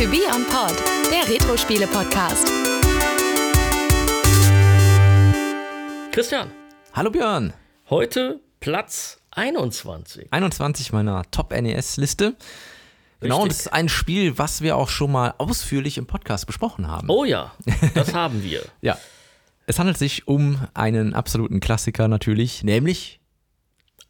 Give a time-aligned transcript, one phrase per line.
[0.00, 0.74] To Be On Pod,
[1.10, 2.50] der Retro-Spiele-Podcast.
[6.10, 6.50] Christian,
[6.94, 7.52] Hallo Björn.
[7.90, 10.32] heute Platz 21.
[10.32, 12.34] 21 meiner Top-NES-Liste.
[13.20, 16.88] Genau, und das ist ein Spiel, was wir auch schon mal ausführlich im Podcast besprochen
[16.88, 17.10] haben.
[17.10, 17.52] Oh ja,
[17.92, 18.62] das haben wir.
[18.80, 18.96] Ja.
[19.66, 23.19] Es handelt sich um einen absoluten Klassiker natürlich, nämlich,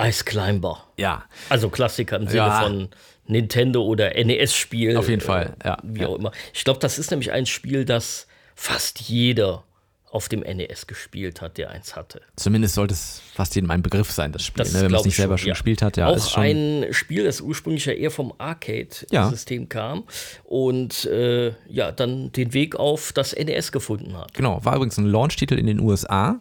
[0.00, 0.84] Ice Climber.
[0.96, 2.62] ja, Also Klassiker im Sinne Ja.
[2.62, 2.88] von
[3.26, 4.96] Nintendo oder NES-Spiel.
[4.96, 6.06] Auf jeden Fall, ja, Wie ja.
[6.08, 6.32] auch immer.
[6.54, 9.64] Ich glaube, das ist nämlich ein Spiel, das fast jeder
[10.10, 12.22] auf dem NES gespielt hat, der eins hatte.
[12.36, 15.04] zumindest sollte es fast jedem ein Begriff sein, das Spiel, Das ne, wenn man es
[15.04, 15.52] nicht ich selber schon, schon ja.
[15.52, 15.96] gespielt hat.
[15.98, 20.04] Ja, auch ein Spiel, das ursprünglich ja eher vom Arcade-System kam
[20.44, 24.32] und äh, ja, dann den Weg auf das NES gefunden hat.
[24.32, 26.40] Genau, war übrigens ein Launch-Titel in den USA.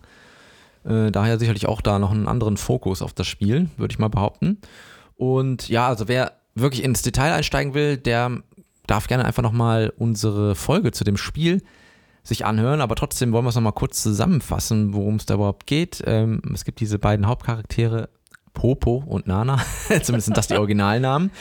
[0.88, 4.10] Äh, daher sicherlich auch da noch einen anderen Fokus auf das Spiel, würde ich mal
[4.10, 4.60] behaupten.
[5.16, 8.42] Und ja, also wer wirklich ins Detail einsteigen will, der
[8.88, 11.62] darf gerne einfach nochmal unsere Folge zu dem Spiel
[12.24, 16.04] sich anhören, aber trotzdem wollen wir es nochmal kurz zusammenfassen, worum es da überhaupt geht.
[16.06, 18.10] Ähm, es gibt diese beiden Hauptcharaktere,
[18.54, 19.60] Popo und Nana,
[20.02, 21.32] zumindest sind das die Originalnamen.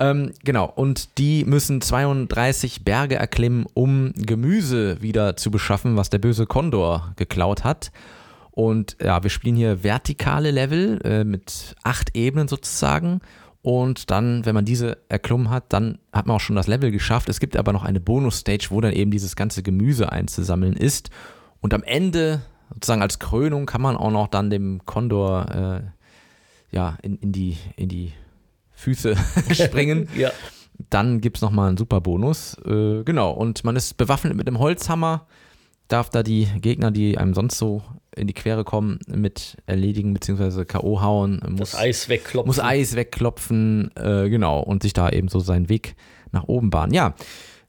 [0.00, 6.18] Ähm, genau, und die müssen 32 Berge erklimmen, um Gemüse wieder zu beschaffen, was der
[6.18, 7.92] böse Kondor geklaut hat.
[8.56, 13.20] Und ja, wir spielen hier vertikale Level äh, mit acht Ebenen sozusagen.
[13.60, 17.28] Und dann, wenn man diese erklommen hat, dann hat man auch schon das Level geschafft.
[17.28, 21.10] Es gibt aber noch eine Bonus-Stage, wo dann eben dieses ganze Gemüse einzusammeln ist.
[21.60, 22.40] Und am Ende,
[22.72, 27.58] sozusagen als Krönung, kann man auch noch dann dem Kondor äh, ja, in, in, die,
[27.76, 28.14] in die
[28.72, 29.16] Füße
[29.52, 30.08] springen.
[30.16, 30.30] Ja.
[30.88, 32.56] Dann gibt es nochmal einen super Bonus.
[32.64, 35.26] Äh, genau, und man ist bewaffnet mit einem Holzhammer,
[35.88, 37.82] darf da die Gegner, die einem sonst so
[38.16, 40.64] in die Quere kommen, mit erledigen bzw.
[40.64, 41.00] K.O.
[41.02, 41.40] hauen.
[41.48, 42.48] Muss, Das Eis wegklopfen.
[42.48, 45.94] muss Eis wegklopfen, äh, genau, und sich da eben so seinen Weg
[46.32, 46.92] nach oben bahnen.
[46.94, 47.14] Ja,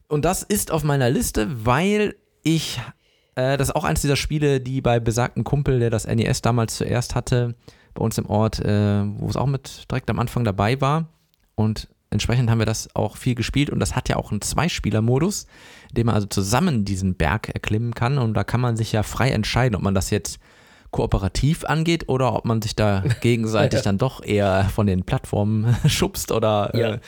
[0.08, 2.80] und das ist auf meiner Liste, weil ich,
[3.36, 6.77] äh, das ist auch eines dieser Spiele, die bei besagten Kumpel, der das NES damals
[6.77, 7.55] zuerst hatte,
[7.94, 11.10] bei uns im Ort, äh, wo es auch mit direkt am Anfang dabei war.
[11.55, 15.45] Und entsprechend haben wir das auch viel gespielt und das hat ja auch einen Zweispieler-Modus,
[15.90, 19.04] in dem man also zusammen diesen Berg erklimmen kann und da kann man sich ja
[19.04, 20.40] frei entscheiden, ob man das jetzt
[20.92, 26.32] kooperativ angeht oder ob man sich da gegenseitig dann doch eher von den Plattformen schubst
[26.32, 26.94] oder Ja.
[26.94, 27.00] äh,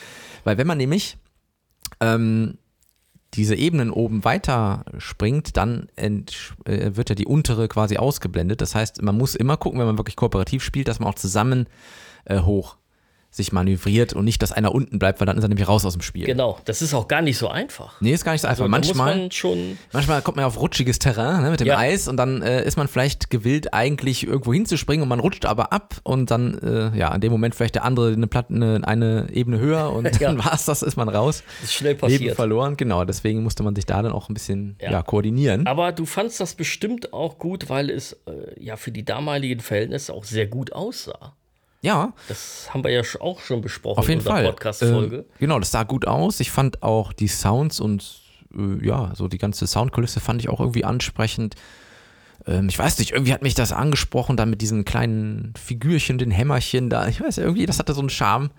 [0.44, 1.16] weil wenn man nämlich
[2.00, 2.58] ähm,
[3.34, 8.60] diese Ebenen oben weiter springt, dann ent, äh, wird ja die untere quasi ausgeblendet.
[8.60, 11.66] Das heißt, man muss immer gucken, wenn man wirklich kooperativ spielt, dass man auch zusammen
[12.24, 12.76] äh, hoch
[13.32, 15.92] sich manövriert und nicht, dass einer unten bleibt, weil dann ist er nämlich raus aus
[15.92, 16.26] dem Spiel.
[16.26, 18.00] Genau, das ist auch gar nicht so einfach.
[18.00, 18.64] Nee, ist gar nicht so einfach.
[18.64, 21.78] Also, manchmal, man schon manchmal kommt man ja auf rutschiges Terrain ne, mit dem Ja.
[21.78, 25.72] Eis und dann äh, ist man vielleicht gewillt, eigentlich irgendwo hinzuspringen und man rutscht aber
[25.72, 29.28] ab und dann, äh, ja, in dem Moment vielleicht der andere eine, Platte, eine, eine
[29.32, 30.28] Ebene höher und Ja.
[30.32, 31.44] dann war es das, ist man raus.
[31.62, 32.34] ist schnell Leben passiert.
[32.36, 33.04] verloren, genau.
[33.04, 34.90] Deswegen musste man sich da dann auch ein bisschen Ja.
[34.90, 35.02] ja.
[35.02, 35.68] koordinieren.
[35.68, 40.12] Aber du fandst das bestimmt auch gut, weil es äh, ja für die damaligen Verhältnisse
[40.12, 41.36] auch sehr gut aussah.
[41.82, 44.44] Ja, Das haben wir ja auch schon besprochen auf jeden in Fall.
[44.44, 45.16] Podcast-Folge.
[45.16, 46.40] Ähm, genau, das sah gut aus.
[46.40, 48.20] Ich fand auch die Sounds und
[48.54, 51.54] äh, ja, so die ganze Soundkulisse fand ich auch irgendwie ansprechend.
[52.46, 56.30] Ähm, ich weiß nicht, irgendwie hat mich das angesprochen, dann mit diesen kleinen Figürchen, den
[56.30, 57.08] Hämmerchen da.
[57.08, 58.50] Ich weiß irgendwie, das hatte so einen Charme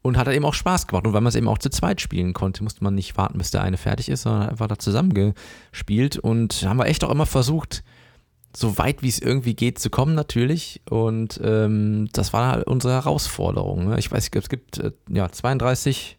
[0.00, 1.06] und hat eben auch Spaß gemacht.
[1.06, 3.50] Und weil man es eben auch zu zweit spielen konnte, musste man nicht warten, bis
[3.50, 6.18] der eine fertig ist, sondern einfach da zusammengespielt.
[6.18, 7.84] Und haben wir echt auch immer versucht,
[8.54, 12.94] so weit wie es irgendwie geht zu kommen natürlich und ähm, das war halt unsere
[12.94, 13.88] Herausforderung.
[13.88, 13.98] Ne?
[13.98, 16.18] Ich weiß, es gibt äh, ja 32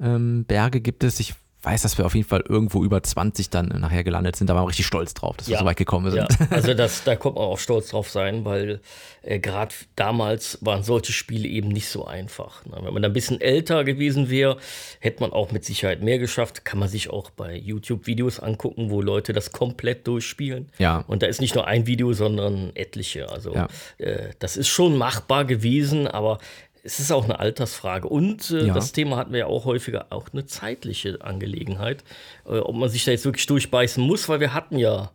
[0.00, 1.20] ähm, Berge gibt es.
[1.20, 1.34] Ich
[1.66, 4.48] weiß, dass wir auf jeden Fall irgendwo über 20 dann nachher gelandet sind.
[4.48, 5.58] Da waren wir richtig stolz drauf, dass wir Ja.
[5.60, 6.28] so weit gekommen sind.
[6.40, 8.80] Ja, also das, da kommt man auch stolz drauf sein, weil
[9.22, 12.64] äh, gerade damals waren solche Spiele eben nicht so einfach.
[12.66, 12.78] Ne?
[12.82, 14.58] Wenn man ein bisschen älter gewesen wäre,
[15.00, 16.64] hätte man auch mit Sicherheit mehr geschafft.
[16.64, 20.68] Kann man sich auch bei YouTube-Videos angucken, wo Leute das komplett durchspielen.
[20.78, 21.04] Ja.
[21.08, 23.28] Und da ist nicht nur ein Video, sondern etliche.
[23.30, 23.68] Also Ja.
[23.98, 26.38] äh, das ist schon machbar gewesen, aber
[26.86, 28.08] es ist auch eine Altersfrage.
[28.08, 28.74] Und äh, Ja.
[28.74, 32.04] das Thema hatten wir ja auch häufiger, auch eine zeitliche Angelegenheit.
[32.46, 35.10] Äh, ob man sich da jetzt wirklich durchbeißen muss, weil wir hatten ja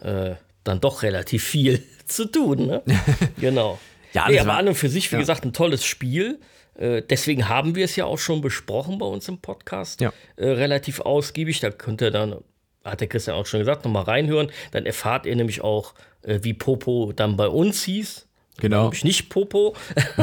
[0.00, 0.34] äh,
[0.64, 2.66] dann doch relativ viel zu tun.
[2.66, 2.82] Ne?
[3.40, 3.78] genau.
[4.12, 5.20] Ja, nee, aber war- an und für sich, wie ja.
[5.20, 6.38] gesagt, ein tolles Spiel.
[6.74, 10.00] Äh, deswegen haben wir es ja auch schon besprochen bei uns im Podcast.
[10.00, 10.12] Ja.
[10.36, 11.60] Äh, relativ ausgiebig.
[11.60, 12.36] Da könnt ihr dann,
[12.84, 14.50] hat der Christian auch schon gesagt, nochmal reinhören.
[14.72, 18.25] Dann erfahrt ihr nämlich auch, äh, wie Popo dann bei uns hieß.
[18.58, 18.84] Genau.
[18.84, 19.74] Nämlich nicht Popo.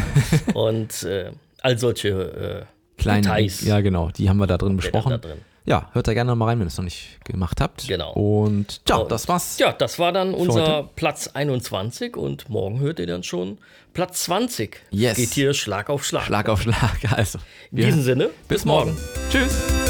[0.54, 1.32] und äh,
[1.62, 2.66] all solche
[2.98, 3.62] äh, Kleine, Details.
[3.66, 5.10] ja genau, die haben wir da drin besprochen.
[5.12, 5.38] da drin.
[5.66, 7.88] Ja, hört da gerne mal rein, wenn ihr es noch nicht gemacht habt.
[7.88, 8.12] Genau.
[8.14, 9.58] Und ja, Und- das war's.
[9.60, 10.90] Ja, das war dann unser heute.
[10.96, 13.58] Platz 21 und morgen hört ihr dann schon
[13.94, 14.82] Platz 20.
[14.92, 15.16] Yes.
[15.16, 16.26] Geht hier Schlag auf Schlag.
[16.26, 16.98] Schlag auf Schlag.
[17.12, 17.40] Also,
[17.72, 18.98] In diesem Sinne, bis morgen.
[19.32, 19.83] Tschüss.